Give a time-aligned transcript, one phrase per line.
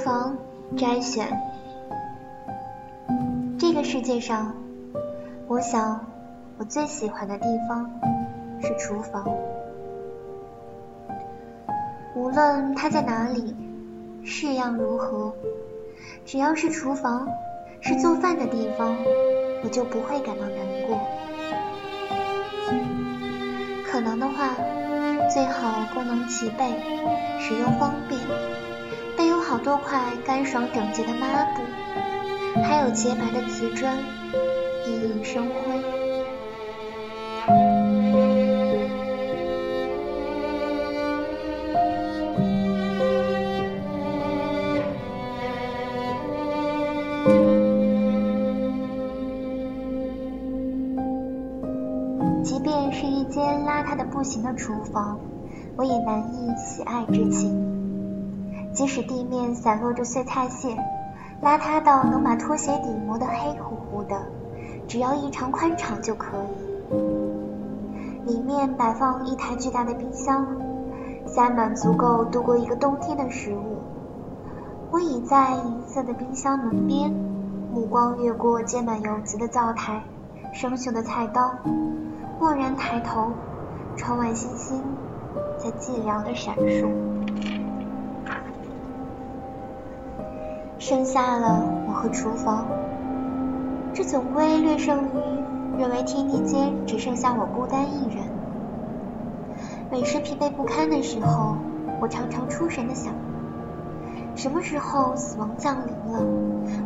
[0.00, 0.36] 房
[0.76, 1.26] 摘选。
[3.58, 4.54] 这个世界上，
[5.46, 6.06] 我想
[6.58, 7.90] 我最喜欢的地方
[8.62, 9.28] 是厨房。
[12.14, 13.54] 无论它在哪里，
[14.24, 15.34] 式样如何，
[16.24, 17.28] 只要是厨房，
[17.80, 18.96] 是做饭的地方，
[19.62, 20.98] 我就不会感到难过。
[23.84, 24.54] 可能的话，
[25.28, 26.64] 最好功能齐备，
[27.38, 28.20] 使用方便。
[29.50, 33.96] 好多块干爽整洁的抹布，还有洁白的瓷砖，
[34.86, 35.82] 熠熠生辉。
[52.44, 55.18] 即便是一间邋遢的不行的厨房，
[55.74, 57.69] 我也难抑喜爱之情。
[58.80, 60.74] 即使地面散落着碎菜屑，
[61.42, 64.22] 邋遢到能把拖鞋底磨得黑乎乎的，
[64.88, 68.24] 只要异常宽敞就可以。
[68.24, 70.46] 里面摆放一台巨大的冰箱，
[71.26, 73.82] 塞满足够度过一个冬天的食物。
[74.90, 77.12] 我倚在银色的冰箱门边，
[77.74, 80.02] 目光越过结满油渍的灶台、
[80.54, 81.54] 生锈的菜刀，
[82.38, 83.26] 蓦然抬头，
[83.94, 84.82] 窗外星星
[85.58, 87.09] 在寂寥的闪烁。
[90.80, 92.66] 剩下了我和厨房，
[93.92, 98.24] 这总归略胜于认为天地间只剩下我孤单一人。
[99.90, 101.56] 每时疲惫不堪的时候，
[102.00, 103.12] 我常常出神的想：
[104.36, 106.24] 什么时候死亡降临了？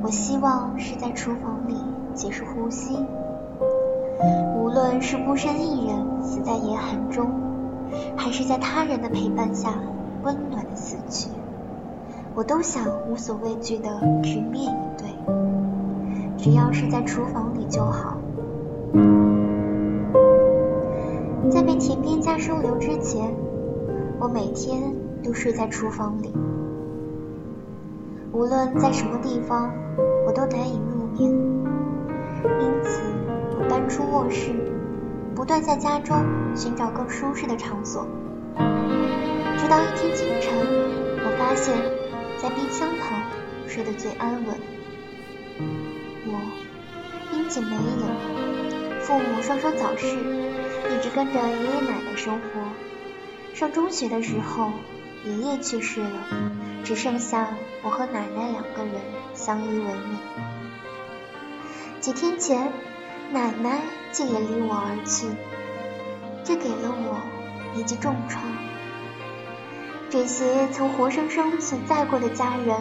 [0.03, 1.76] 我希望是在厨房里
[2.15, 2.99] 结束呼吸。
[4.59, 7.31] 无论是孤身一人死在严寒中，
[8.16, 9.71] 还是在他人的陪伴下
[10.25, 11.28] 温暖的死去。
[12.37, 13.89] 我都想无所畏惧的
[14.22, 15.06] 直面以对，
[16.37, 18.19] 只要是在厨房里就好。
[21.49, 23.33] 在被田边家收留之前，
[24.19, 26.33] 我每天都睡在厨房里。
[28.33, 29.71] 无论在什么地方，
[30.27, 33.00] 我都难以入眠，因此
[33.61, 34.50] 我搬出卧室，
[35.37, 36.17] 不断在家中
[36.56, 38.05] 寻找更舒适的场所。
[39.56, 40.53] 直到一天清晨，
[41.19, 42.03] 我发现。
[42.44, 43.22] 在冰箱旁
[43.66, 44.55] 睡得最安稳。
[46.27, 46.43] 我
[47.32, 52.60] 因景没影，父母双双早逝，一直跟着爷爷奶奶生活。
[53.55, 54.72] 上中学的时候，
[55.25, 56.53] 爷爷去世了，
[56.84, 57.49] 只剩下
[57.82, 59.00] 我和奶奶两个人
[59.32, 60.19] 相依为命。
[62.03, 62.71] 几天前，
[63.32, 63.81] 奶奶
[64.12, 65.28] 竟也离我而去，
[66.44, 67.22] 这给了我
[67.75, 68.44] 一记重创。
[70.14, 72.80] 这些曾活生生存在过的家人，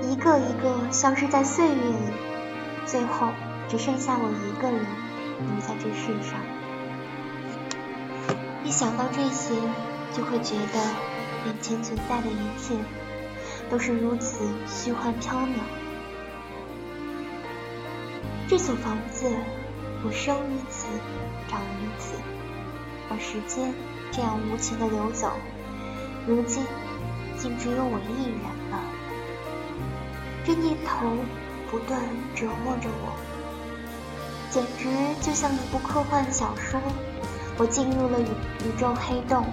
[0.00, 1.92] 一个一个消失在岁月里，
[2.86, 3.30] 最后
[3.68, 4.86] 只剩下我一个人
[5.40, 6.38] 留在这世上。
[8.62, 9.56] 一想到这些，
[10.12, 10.78] 就会觉得
[11.46, 12.76] 眼前存在的一切
[13.68, 15.58] 都是如此虚幻缥缈。
[18.46, 19.26] 这所房子，
[20.06, 20.86] 我生于此，
[21.48, 22.14] 长于此，
[23.10, 23.74] 而时间
[24.12, 25.32] 这样无情的流走。
[26.28, 26.62] 如今，
[27.38, 28.78] 竟只有我一人了。
[30.44, 31.06] 这念头
[31.70, 31.98] 不断
[32.34, 33.16] 折磨着我，
[34.50, 34.90] 简直
[35.22, 36.78] 就像一部科幻小说。
[37.56, 39.46] 我进入了宇宇宙黑洞，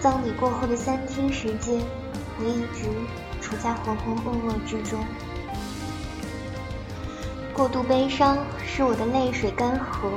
[0.00, 1.78] 葬礼过后的三天时间，
[2.38, 2.88] 我一直
[3.42, 4.98] 处在浑浑噩噩之中。
[7.52, 10.08] 过度悲伤使我的泪水干涸，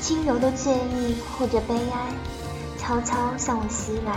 [0.00, 2.12] 轻柔的倦意或者悲哀，
[2.86, 4.14] 悄悄向我袭来。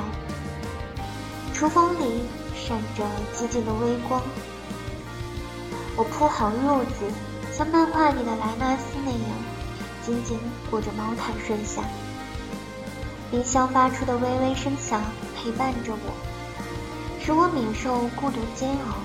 [1.53, 2.23] 厨房里
[2.53, 4.21] 闪着寂静的微光，
[5.95, 7.09] 我铺好褥子，
[7.53, 9.21] 像漫画里的莱纳斯那样，
[10.05, 10.37] 紧紧
[10.69, 11.81] 裹着毛毯睡下。
[13.31, 15.01] 冰箱发出的微微声响
[15.33, 16.11] 陪伴着我，
[17.23, 18.99] 使我免受孤独煎熬。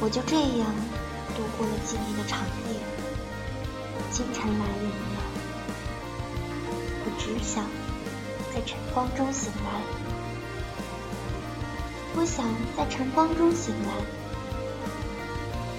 [0.00, 0.68] 我就这样
[1.34, 2.76] 度过了几年的长夜。
[4.12, 5.16] 清晨来临了，
[7.06, 7.64] 我只想
[8.56, 9.82] 在晨光中醒来，
[12.16, 13.92] 我想在晨光中醒来，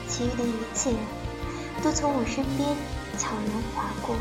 [0.07, 0.91] 其余的一切
[1.83, 2.69] 都从我身边
[3.17, 4.15] 悄然划过，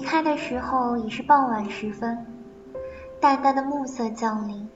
[0.00, 2.24] 离开的时候已是傍晚时分，
[3.20, 4.66] 淡淡的暮色降临，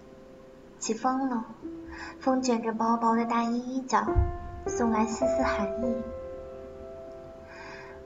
[0.78, 1.46] 起风了，
[2.20, 4.04] 风卷着薄薄的大衣衣角，
[4.66, 5.94] 送来丝丝寒意。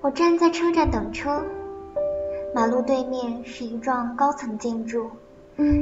[0.00, 1.42] 我站在车站等车，
[2.54, 5.10] 马路对面是一幢高层建筑，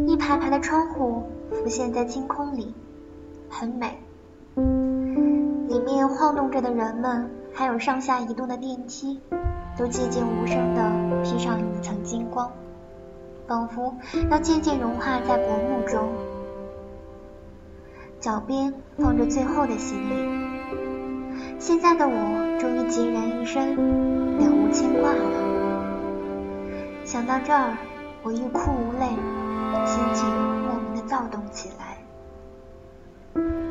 [0.07, 1.23] 一排排的窗户
[1.53, 2.75] 浮现在星空里，
[3.51, 4.01] 很美。
[5.69, 9.21] 里面晃动着的人们，还有上下移动的电梯。
[9.79, 10.91] 都寂静无声地
[11.23, 12.51] 披上一层金光，
[13.47, 13.95] 仿佛
[14.31, 16.09] 要渐渐融化在薄暮中。
[18.19, 20.15] 脚边放着最后的行李，
[21.59, 23.77] 现在的我终于孑然一身，
[24.39, 25.21] 了无牵挂了。
[27.05, 27.77] 想到这儿，
[28.23, 29.07] 我欲哭无泪，
[29.85, 30.27] 心情
[30.67, 31.99] 莫名的躁动起来。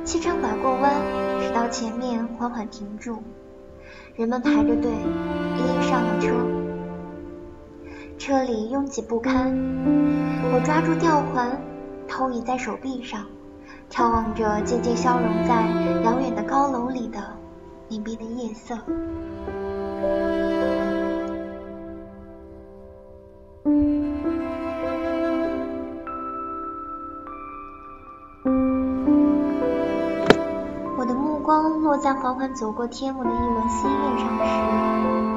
[0.03, 0.93] 汽车拐过弯，
[1.41, 3.23] 驶到前面，缓缓停住。
[4.17, 4.89] 人们排着队，
[5.57, 6.33] 一一上了车。
[8.17, 9.53] 车里拥挤不堪，
[10.53, 11.59] 我抓住吊环，
[12.07, 13.25] 投倚在手臂上，
[13.91, 15.67] 眺望着渐渐消融在
[16.05, 17.19] 遥远的高楼里的
[17.89, 18.77] 隐蔽的夜色。
[31.97, 34.27] 在缓缓走过天幕的一轮新月上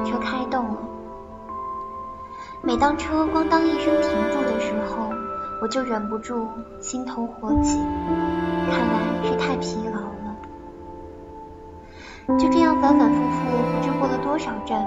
[0.05, 0.77] 时，车开动了。
[2.61, 5.09] 每当车咣当一声停住的时候，
[5.61, 6.47] 我就忍不住
[6.81, 7.79] 心头火起，
[8.69, 10.35] 看来是太疲劳了。
[12.37, 14.85] 就这样反反复复，不知过了多少站，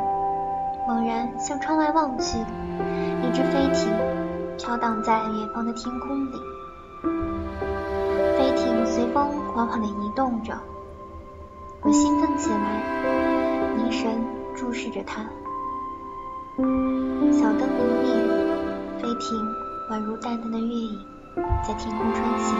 [0.86, 3.90] 猛然向窗外望去，一只飞艇
[4.58, 6.32] 飘荡在远方的天空里，
[8.36, 10.52] 飞艇随风缓缓地移动着。
[11.84, 14.24] 我兴奋起来，凝神
[14.54, 15.24] 注视着它。
[17.32, 18.14] 小灯明灭，
[19.00, 19.36] 飞艇
[19.90, 21.04] 宛如淡淡的月影，
[21.66, 22.56] 在天空穿行。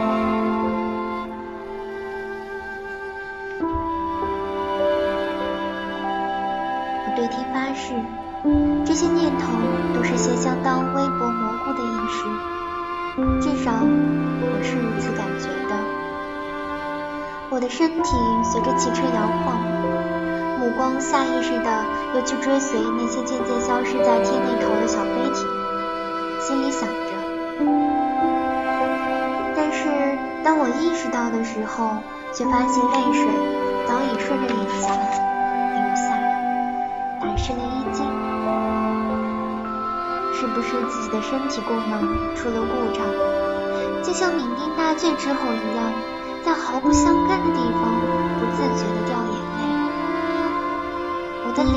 [7.06, 7.94] 我对天发誓，
[8.84, 9.52] 这些念头
[9.94, 12.24] 都是些相当微薄模糊的意识，
[13.40, 15.91] 至少我是如此感觉的。
[17.52, 19.60] 我的身体随着汽车摇晃，
[20.58, 21.84] 目光下意识的
[22.14, 25.46] 又去追随那些渐渐消失在天那头的小飞艇，
[26.40, 27.12] 心里想着。
[29.54, 29.84] 但是
[30.42, 31.98] 当我意识到的时候，
[32.32, 33.28] 却发现泪水
[33.84, 36.16] 早已顺着脸颊流下，
[37.20, 38.08] 打湿了衣襟。
[40.32, 43.04] 是不是自己的身体功能出了故障，
[44.02, 45.92] 就像酩酊大醉之后一样？
[46.44, 47.82] 在毫不相干的地方，
[48.40, 49.62] 不自觉地掉眼泪。
[51.46, 51.72] 我的脸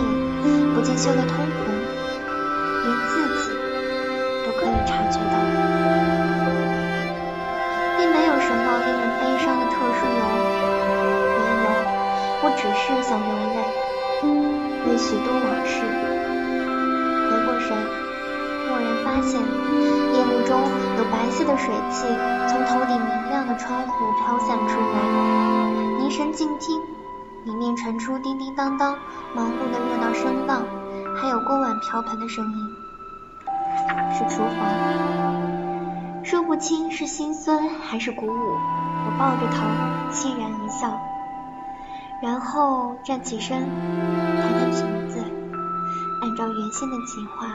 [0.73, 1.69] 不禁羞得通红，
[2.81, 3.53] 连自己
[4.41, 5.37] 都可以察觉到，
[7.97, 10.21] 并没有什么令人悲伤的特殊由
[11.29, 11.69] 缘由。
[12.41, 13.61] 我只是想流泪，
[14.89, 15.85] 为许多往事。
[17.29, 17.77] 回过神，
[18.65, 20.57] 蓦然发现夜幕中
[20.97, 22.09] 有白色的水汽
[22.47, 22.97] 从头顶
[23.67, 26.79] 窗户飘散出来，凝神静听，
[27.45, 28.95] 里面传出叮叮当当
[29.33, 30.61] 忙碌的热闹声浪，
[31.15, 32.75] 还有锅碗瓢盆的声音。
[34.13, 38.29] 是厨房，说不清是心酸还是鼓舞。
[38.29, 39.65] 我抱着头，
[40.11, 40.99] 凄然一笑，
[42.21, 43.67] 然后站起身，
[44.37, 45.23] 弹弹裙子，
[46.21, 47.47] 按照原先的计划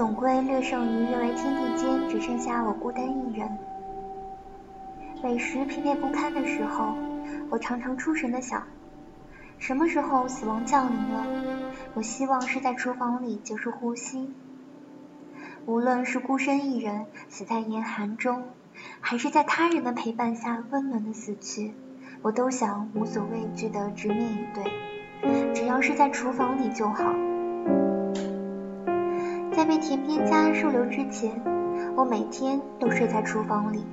[0.00, 3.58] 总归略胜于认为天地间只剩下我孤单一人。
[5.22, 6.94] 美食疲惫不堪的时候，
[7.50, 8.62] 我常常出神的想：
[9.58, 11.26] 什么时候死亡降临了？
[11.92, 14.32] 我希望是在厨房里结束呼吸。
[15.66, 18.44] 无论是孤身一人死在严寒中，
[19.02, 21.74] 还是在他人的陪伴下温暖的死去，
[22.22, 27.14] 我都想无所畏惧的直面以对，只要是在厨房里就好。
[29.60, 31.30] 在被田边家收留之前，
[31.94, 33.84] 我每天都睡在厨房里。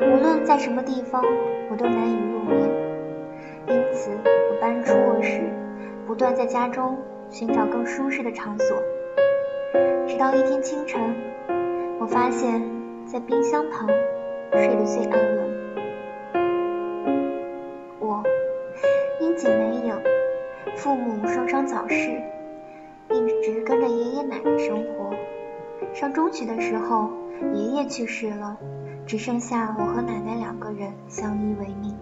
[0.00, 1.22] 无论在什么地方，
[1.70, 2.66] 我都难以入眠，
[3.66, 5.42] 因此我搬出卧室，
[6.06, 6.96] 不断在家中
[7.28, 8.82] 寻找更舒适的场所。
[10.06, 11.14] 直到一天清晨，
[12.00, 12.62] 我发现，
[13.04, 13.86] 在冰箱旁
[14.52, 15.46] 睡得最安稳。
[17.98, 18.22] 我
[19.20, 19.94] 英锦没影，
[20.74, 22.18] 父母双双早逝，
[23.38, 25.14] 一直跟着爷爷奶奶生活。
[25.94, 27.10] 上中学的时候，
[27.54, 28.56] 爷爷去世了，
[29.06, 31.96] 只剩下我和奶奶两个人相依为命。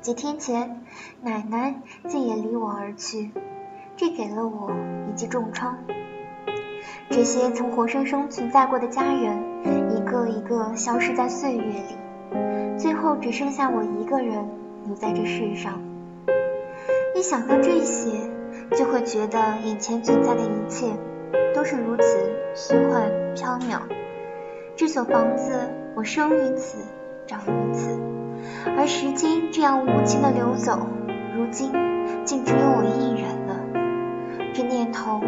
[0.00, 0.82] 几天前，
[1.22, 1.76] 奶奶
[2.08, 3.30] 竟也离我而去，
[3.96, 4.72] 这给了我
[5.08, 5.78] 一记重创。
[7.08, 9.38] 这些曾活生生存在过的家人，
[9.94, 14.48] 一个一个消失在岁月里，最后只剩下我一个人
[14.86, 15.80] 留在这世上。
[17.14, 18.29] 一想到这些，
[18.76, 20.86] 就会觉得眼前存在的一切
[21.54, 22.18] 都是如此
[22.54, 23.80] 虚幻缥缈。
[24.76, 25.52] 这所房子，
[25.94, 26.78] 我生于此，
[27.26, 27.98] 长于此，
[28.76, 30.86] 而时间这样无情的流走，
[31.36, 31.72] 如今
[32.24, 34.52] 竟只有我一人了。
[34.54, 35.20] 这念头。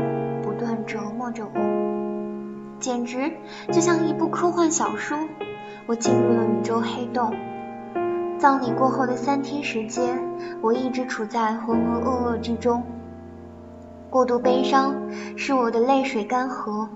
[0.45, 1.61] 不断折磨着我，
[2.79, 3.33] 简直
[3.73, 5.19] 就像一部科幻小说。
[5.87, 7.35] 我进入了宇宙黑洞。
[8.39, 10.21] 葬礼过后的三天时间，
[10.61, 12.83] 我一直处在浑浑噩噩之中。
[14.13, 16.91] 过度悲伤使我的泪水干涸，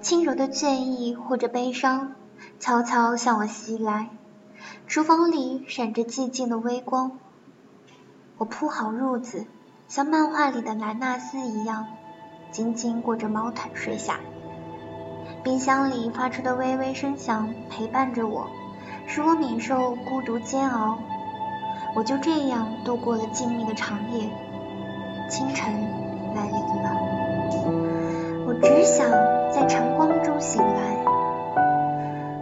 [0.00, 2.14] 轻柔的倦意或者悲伤
[2.58, 4.08] 悄悄向我袭来。
[4.86, 7.18] 厨房里闪着寂静的微光。
[8.38, 9.44] 我铺好褥子，
[9.86, 11.88] 像漫画里的兰纳斯一样。
[12.50, 14.20] 紧紧裹着毛毯睡下，
[15.44, 18.46] 冰箱里发出的微微声响陪伴着我，
[19.06, 20.98] 使我免受孤独煎熬。
[21.94, 24.30] 我就这样度过了静谧的长夜。
[25.28, 25.74] 清晨
[26.36, 26.52] 来临
[26.82, 26.90] 了，
[28.46, 29.08] 我只想
[29.50, 30.76] 在晨光中醒来。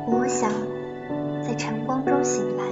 [0.07, 0.51] 我想
[1.43, 2.65] 在晨光中醒来，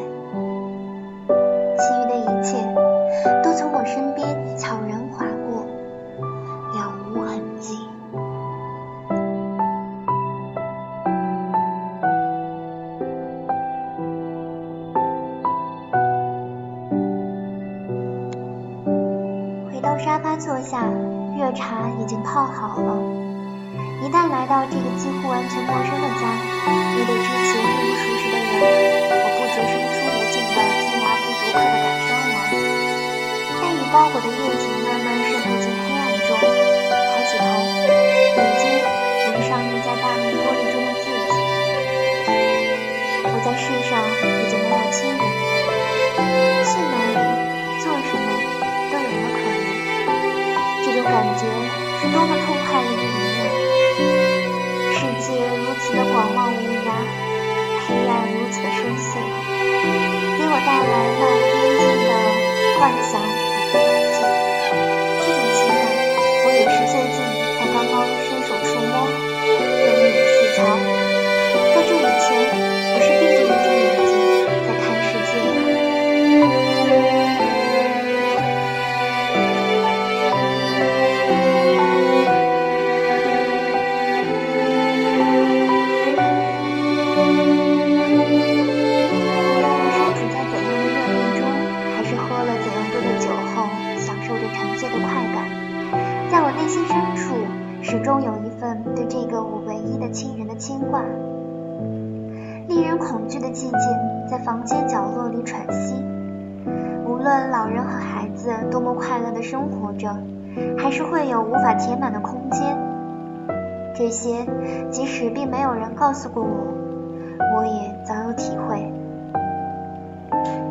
[97.92, 101.02] 始终有一份对这个我唯一的亲人的牵挂。
[102.66, 105.94] 令人恐惧的寂静在房间角落里喘息，
[107.06, 110.08] 无论老人和孩子多么快乐的生活着，
[110.78, 112.78] 还是会有无法填满的空间。
[113.94, 114.46] 这些
[114.90, 116.48] 即使并没有人告诉过我，
[117.58, 118.90] 我也早有体会。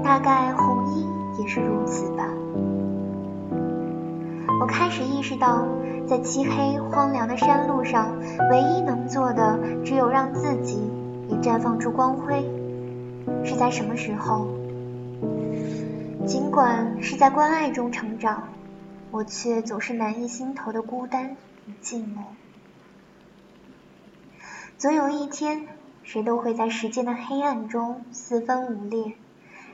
[0.04, 1.06] 大概红衣
[1.40, 2.26] 也是如此吧。
[4.60, 5.64] 我开始意识到，
[6.08, 8.18] 在漆黑荒凉的山路上，
[8.50, 10.80] 唯一能做的，只有让自己
[11.30, 12.46] 也绽放出光辉。
[13.44, 14.48] 是在什么时候？
[16.26, 18.50] 尽管是在关爱中成长，
[19.10, 22.24] 我却总是难抑心头的孤单与寂寞。
[24.78, 25.68] 总有一天，
[26.04, 29.14] 谁都会在时间的黑暗中四分五裂，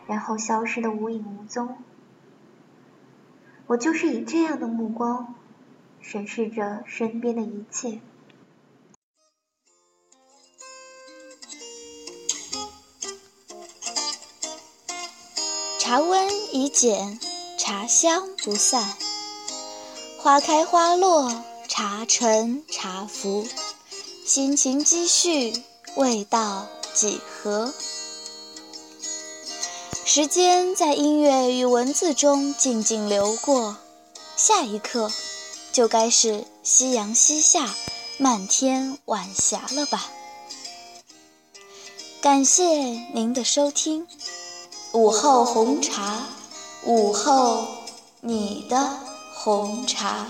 [0.06, 1.78] 然后消失的无影无踪。
[3.68, 5.36] 我就是以这样的目光
[6.10, 8.00] 审视着身边的一切。
[15.78, 17.20] 茶温已减，
[17.58, 18.96] 茶香不散。
[20.20, 23.46] 花开花落，茶沉茶浮。
[24.26, 25.62] 心情积蓄，
[25.98, 27.74] 味道几何？
[30.06, 33.76] 时间在音乐与文字中静静流过，
[34.38, 35.12] 下一刻
[35.78, 37.70] 就该是夕阳西下，
[38.18, 40.10] 漫天晚霞了吧？
[42.20, 42.64] 感谢
[43.14, 44.08] 您的收听，
[44.94, 46.24] 午后红茶，
[46.84, 47.68] 午后
[48.22, 48.98] 你的
[49.36, 50.26] 红茶。